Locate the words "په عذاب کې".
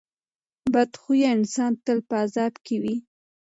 2.07-2.75